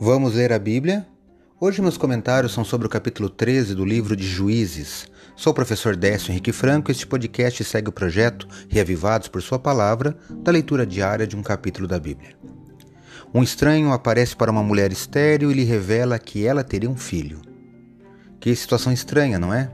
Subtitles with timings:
[0.00, 1.06] Vamos ler a Bíblia?
[1.60, 5.06] Hoje meus comentários são sobre o capítulo 13 do livro de Juízes.
[5.36, 9.56] Sou o professor Décio Henrique Franco e este podcast segue o projeto Reavivados por Sua
[9.58, 12.36] Palavra, da leitura diária de um capítulo da Bíblia.
[13.32, 17.40] Um estranho aparece para uma mulher estéril e lhe revela que ela teria um filho.
[18.40, 19.70] Que situação estranha, não é?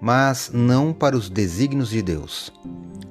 [0.00, 2.52] Mas não para os desígnios de Deus.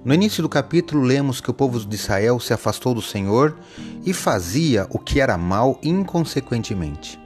[0.05, 3.57] No início do capítulo, lemos que o povo de Israel se afastou do Senhor
[4.05, 7.19] e fazia o que era mal inconsequentemente.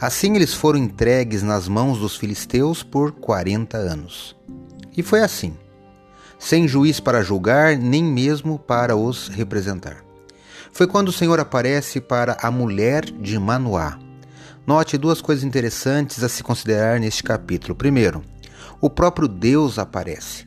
[0.00, 4.34] Assim, eles foram entregues nas mãos dos filisteus por 40 anos.
[4.96, 5.54] E foi assim,
[6.38, 10.04] sem juiz para julgar, nem mesmo para os representar.
[10.72, 13.98] Foi quando o Senhor aparece para a mulher de Manoá.
[14.66, 17.74] Note duas coisas interessantes a se considerar neste capítulo.
[17.74, 18.24] Primeiro,
[18.84, 20.46] o próprio Deus aparece.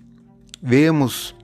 [0.62, 1.36] Vemos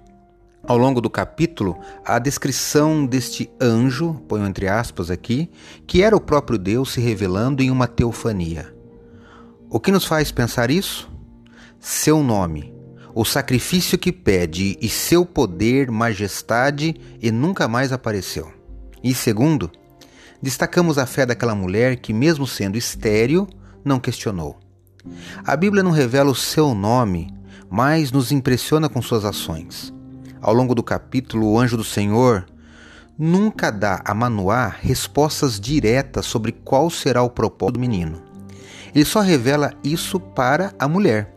[0.61, 1.75] ao longo do capítulo
[2.05, 5.50] a descrição deste anjo, ponho entre aspas aqui,
[5.88, 8.72] que era o próprio Deus se revelando em uma teofania.
[9.72, 11.09] O que nos faz pensar isso?
[11.80, 12.72] Seu nome,
[13.16, 18.53] o sacrifício que pede e seu poder, majestade e nunca mais apareceu.
[19.03, 19.72] E segundo,
[20.39, 23.47] destacamos a fé daquela mulher que, mesmo sendo estéril,
[23.83, 24.62] não questionou.
[25.46, 27.34] A Bíblia não revela o seu nome,
[27.70, 29.94] mas nos impressiona com suas ações
[30.44, 32.46] ao longo do capítulo, o anjo do Senhor
[33.18, 38.22] nunca dá a Manoá respostas diretas sobre qual será o propósito do menino.
[38.94, 41.34] Ele só revela isso para a mulher.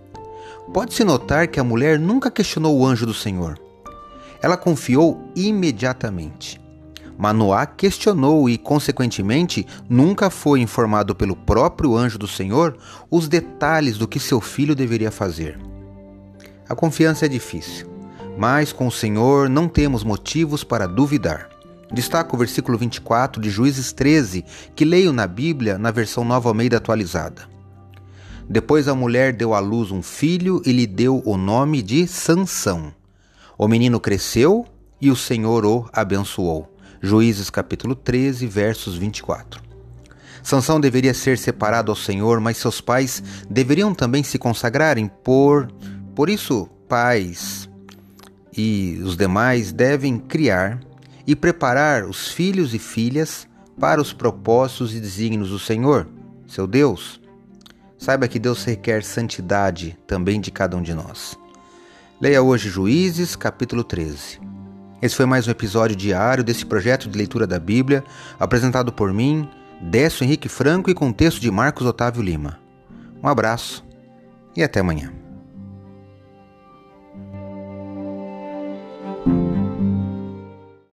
[0.75, 3.59] Pode-se notar que a mulher nunca questionou o anjo do Senhor.
[4.43, 6.61] Ela confiou imediatamente.
[7.19, 12.77] Manoá questionou e, consequentemente, nunca foi informado pelo próprio anjo do Senhor
[13.11, 15.59] os detalhes do que seu filho deveria fazer.
[16.69, 17.97] A confiança é difícil
[18.37, 21.49] mas com o Senhor não temos motivos para duvidar.
[21.93, 24.45] Destaco o versículo 24 de Juízes 13,
[24.75, 27.49] que leio na Bíblia na versão Nova Almeida atualizada.
[28.49, 32.93] Depois a mulher deu à luz um filho e lhe deu o nome de Sansão.
[33.57, 34.67] O menino cresceu
[35.01, 36.76] e o Senhor o abençoou.
[37.01, 39.63] Juízes capítulo 13, versos 24.
[40.43, 45.69] Sansão deveria ser separado ao Senhor, mas seus pais deveriam também se consagrarem por
[46.17, 47.69] por isso, pais,
[48.57, 50.81] e os demais devem criar
[51.27, 53.47] e preparar os filhos e filhas
[53.79, 56.09] para os propósitos e desígnios do Senhor,
[56.49, 57.21] seu Deus.
[57.99, 61.39] Saiba que Deus requer santidade também de cada um de nós.
[62.19, 64.46] Leia hoje Juízes, capítulo 13.
[65.01, 68.03] Esse foi mais um episódio diário desse projeto de leitura da Bíblia,
[68.41, 69.49] apresentado por mim,
[69.81, 72.59] Décio Henrique Franco e com texto de Marcos Otávio Lima.
[73.23, 73.85] Um abraço
[74.57, 75.26] e até amanhã.